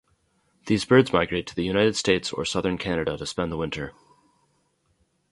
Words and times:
These 0.65 0.83
birds 0.85 1.13
migrate 1.13 1.45
to 1.45 1.55
the 1.55 1.63
United 1.63 1.95
States 1.95 2.33
or 2.33 2.43
southern 2.43 2.79
Canada 2.79 3.17
to 3.17 3.25
spend 3.27 3.51
the 3.51 3.55
winter. 3.57 3.93